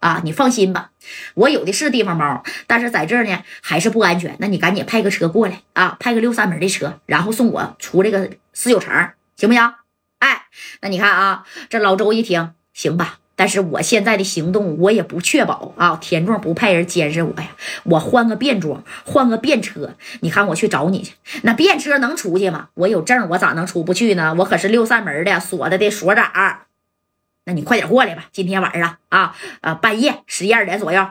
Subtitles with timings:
[0.00, 0.90] 啊，你放心吧，
[1.34, 4.34] 我有的是地方猫，但是在这儿呢还是不安全。
[4.38, 9.74] 那你赶紧派个车过来啊，派个六三门的车，然后送我出这个四九城，行不行？
[10.18, 10.44] 哎，
[10.80, 13.18] 那你看啊，这老周一听，行吧。
[13.36, 15.96] 但是我现在的行动，我也不确保啊。
[15.98, 17.48] 田壮不派人监视我呀，
[17.84, 21.14] 我换个便装，换个便车，你看我去找你去。
[21.42, 22.68] 那便车能出去吗？
[22.74, 24.34] 我有证，我咋能出不去呢？
[24.38, 26.30] 我可是六扇门的锁着的所长。
[27.50, 31.04] 那你快点过来吧，今天晚上啊啊，半夜十一二点左右，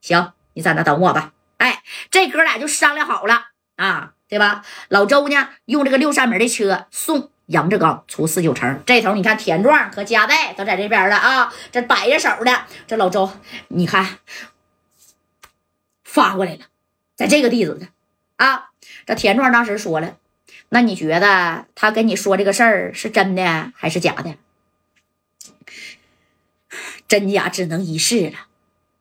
[0.00, 1.34] 行，你在那等我吧。
[1.58, 4.64] 哎，这哥俩就商量好了啊，对吧？
[4.88, 7.30] 老周呢，用这个六扇门的车送。
[7.48, 12.64] 杨志刚出四九城，这头你看田壮和加代都在这边了啊，这摆着手的。
[12.86, 13.30] 这老周，
[13.68, 14.20] 你看
[16.02, 16.60] 发过来了，
[17.14, 17.88] 在这个地址呢
[18.36, 18.70] 啊。
[19.04, 20.16] 这田壮当时说了，
[20.70, 24.36] 那你觉得他跟你说这个事儿是真的还是假的？
[27.20, 28.32] 真假只能一试了，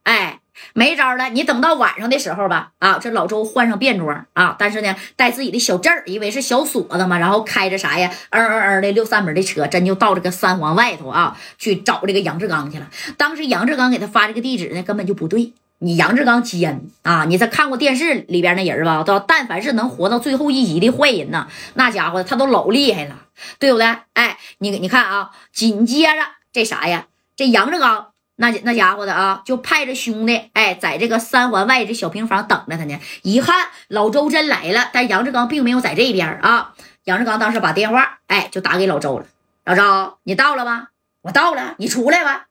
[0.03, 0.39] 哎。
[0.75, 12.87] 没招了，你等到晚上的时候吧，啊，这老周换上便装啊，但是呢，带自己的小证因为是小锁子嘛，然后开着啥呀，嗯嗯嗯的六三门的车，真就到这个三环外头啊，去找这个杨志刚去了。
[13.17, 15.53] 当时杨志刚给他发这个地址呢，根本就不对。
[15.79, 23.25] 你杨志刚奸啊，你再看过电视里边那人吧，都但凡是能活到最后一集的坏人呐，那家伙他都老厉害了，
[23.59, 23.87] 对不对？
[24.13, 26.19] 哎，你你看啊，紧接着
[26.51, 28.09] 这啥呀，这杨志刚。
[28.35, 32.99] 那那家伙的啊，就派着兄弟，哎，在这个三环外这小平房等着他呢。
[33.21, 36.73] 一看老周真来了，但杨志刚并没有在这边啊。
[37.03, 39.27] 杨志刚当时把电话，哎，就打给老周了。
[39.65, 40.87] 老周，你到了吗？
[41.21, 42.47] 我到了，你出来吧。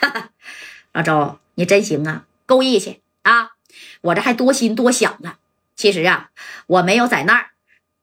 [0.94, 3.50] 老周，你真行啊，够义气啊！
[4.00, 5.34] 我这还多心多想呢。
[5.76, 6.30] 其实啊，
[6.66, 7.50] 我没有在那儿，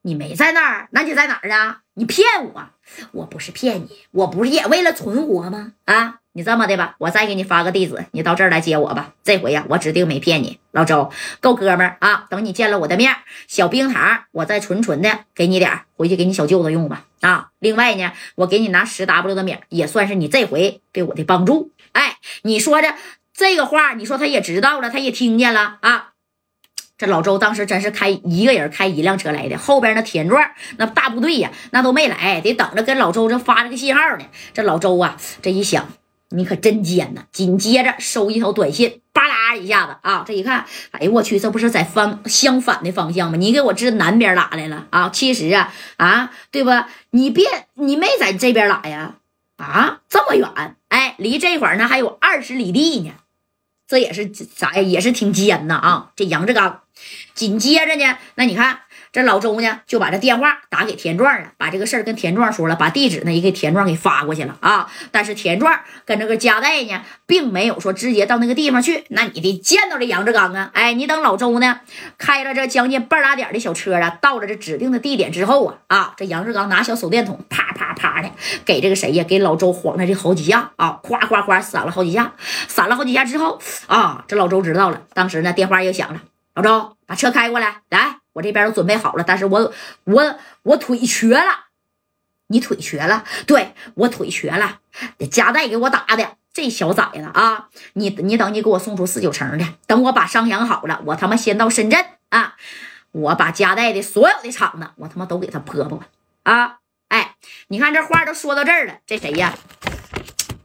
[0.06, 1.80] 你没在那儿，那你在哪儿啊？
[1.96, 2.70] 你骗我，
[3.12, 5.74] 我不是骗你，我不是也为了存活吗？
[5.86, 6.20] 啊！
[6.34, 9.14] 你这么的吧，我再给你发个地址，你到这儿来接我吧。
[9.24, 12.28] 这回呀，我指定没骗你，老周够哥们儿啊！
[12.30, 13.16] 等你见了我的面，
[13.48, 17.06] 小冰糖我再纯纯的给你点儿回去给你小舅子用吧。
[17.22, 21.72] 啊，另外呢，我给你拿十 W 的米，也算是你这回给我的帮助。
[21.94, 22.94] 哎，你说的
[23.34, 26.12] 这个话，你说他也知道了，他也听见了啊。
[26.98, 30.44] 这老周当时真是开一个人开一辆车来的，后边那田壮
[30.78, 34.26] 那大部队呀，那都没来，得等着跟老周这发这个信号呢。
[34.54, 35.88] 这老周啊，这一想。
[36.30, 37.22] 你可真奸呐！
[37.32, 40.24] 紧接着收一条短信，巴拉一下子啊！
[40.26, 43.38] 这一看，哎呦我去，这不是在方相反的方向吗？
[43.38, 45.10] 你给我支南边拉来了啊？
[45.14, 46.90] 其实啊啊，对吧？
[47.12, 47.46] 你别
[47.76, 49.18] 你没在这边拉呀？
[49.58, 53.12] 啊，这么远，哎，离这块儿呢还有二十里地呢。
[53.88, 54.82] 这也是啥呀？
[54.82, 56.12] 也是挺奸呐啊！
[56.16, 56.82] 这杨志刚，
[57.34, 58.80] 紧接着呢，那你看。
[59.12, 64.92] 这老周呢，就把这电话打给田壮了，把这个事儿跟田壮说了，把地址呢也给田壮给发过去了啊。
[65.10, 70.70] 但是田壮跟这个加代呢，并没有说直接到那个地方去，那你得见到这杨志刚啊。
[70.74, 71.80] 哎，你等老周呢，
[72.18, 78.30] 开了这将近半拉点的小车啊，到了这指定的地点之后啊，啊，这杨志刚拿小手电筒，啪啪啪的
[78.66, 82.34] 给这个谁呀，给老周晃了这好几下啊，夸夸夸闪了好几下，
[82.68, 86.20] 闪了好几下之后啊，这老周知道了，当时呢电话又响了，
[86.56, 88.20] 老周把车开过来，来。
[88.34, 89.74] 我这边都准备好了，但是我
[90.04, 91.68] 我我腿瘸了，
[92.48, 93.24] 你腿瘸了？
[93.48, 94.80] 对我腿瘸了，
[95.32, 97.70] 加代给我打的，这小崽子啊！
[97.94, 102.58] 你你等你给我送出四九城的，等我把伤养好了，我他妈先到深圳啊！
[103.14, 106.04] 我把加代的所有的厂子，我他妈都给他泼泼
[106.44, 106.80] 啊！
[107.08, 107.38] 哎，
[107.70, 109.54] 你看这话都说到这儿了，这谁呀？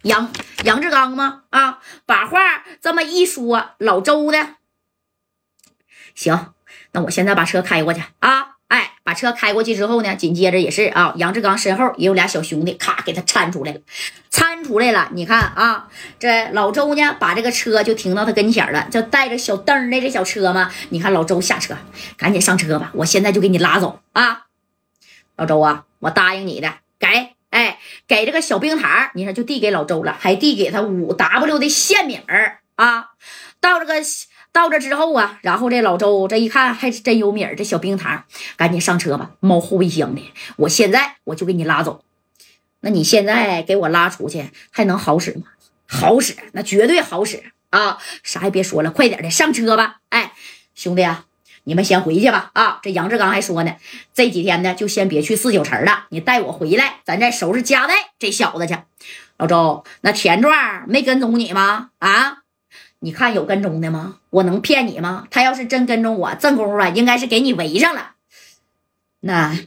[0.02, 0.32] 杨
[0.64, 1.42] 杨志刚吗？
[1.50, 4.56] 啊，把话这么一说，老周的，
[6.14, 6.52] 行。
[6.92, 8.46] 那我现在把车开过去啊！
[8.68, 13.80] 哎，把车开过去之后呢，紧接着也是啊，杨志刚身后也有俩小兄弟，咔给他搀出来了，
[14.30, 15.08] 搀出来了。
[15.12, 15.88] 你看啊，
[16.20, 20.70] 这老周呢，把这个车就停到他跟前了，就带着小灯的这小车嘛。
[20.90, 21.76] 你看老周下车，
[22.16, 24.46] 赶紧上车吧，我现在就给你拉走啊！
[25.36, 32.20] 老周啊，我答应你的，给哎给这个小冰糖，你看就递给老周了，还递给他五 W 的现米
[32.76, 33.08] 啊，
[33.60, 33.94] 到这个。
[34.52, 38.24] 到这之后啊，然后这老周这一看还真有米儿，这小冰糖，
[38.56, 42.04] 赶紧上车吧，猫后备箱的，我现在我就给你拉走。
[42.80, 45.44] 那你现在给我拉出去还能好使吗？
[45.86, 47.98] 好使，那绝对好使啊！
[48.22, 49.96] 啥也别说了，快点的上车吧。
[50.08, 50.32] 哎，
[50.74, 51.26] 兄弟啊，
[51.64, 52.50] 你们先回去吧。
[52.54, 53.74] 啊，这杨志刚还说呢，
[54.14, 58.76] 这几天呢就先别去四九城了，你带我回来，咱再收拾家带这小子去。
[59.36, 61.90] 老周，那田壮没跟踪你吗？
[61.98, 62.38] 啊？
[63.00, 64.18] 你看有跟踪的吗？
[64.30, 65.26] 我能骗你吗？
[65.30, 68.12] 他要是真跟踪我，正功夫啊，应该是给你围上了。
[69.20, 69.58] 那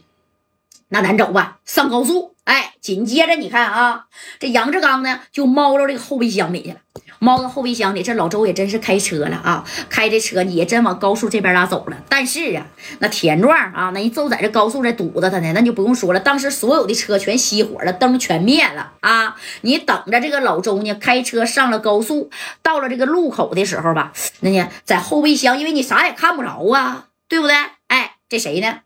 [0.88, 2.34] 那咱走吧，上高速。
[2.44, 4.06] 哎，紧接着你看啊，
[4.38, 6.80] 这杨志刚呢就猫到这个后备箱里去了。
[7.24, 9.64] 猫到后备箱里，这老周也真是开车了啊！
[9.88, 11.96] 开这车也真往高速这边拉走了。
[12.10, 12.66] 但是啊，
[12.98, 16.20] 那田壮啊，那一就在这高速这堵着他呢，那就不用说了。
[16.20, 19.34] 当时所有的车全熄火了，灯全灭了啊！
[19.62, 22.30] 你等着这个老周呢，开车上了高速，
[22.60, 27.56] 到了这个路口的时候吧，那呢在后备箱，因为你啥也看不着啊，对不对？
[27.86, 28.80] 哎，这谁呢？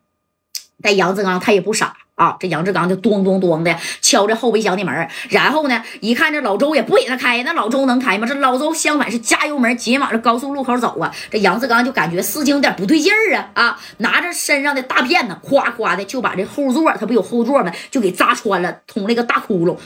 [0.80, 1.96] 在杨志刚，他也不傻。
[2.18, 8.26] 啊，这杨志刚就咚咚咚的敲着后备箱的门，然后呢，一看这老周也不给他开，那老周能开吗？
[8.26, 11.14] 这老周相反是加油门，紧往这高速路口走啊。
[11.30, 13.80] 这杨志刚就感觉事情有点不对劲儿啊啊！
[13.98, 17.72] 拿着身上的大片子，夸夸的就把这后座，他不有后座吗？
[17.90, 19.76] 就给扎穿了，捅了个大窟窿。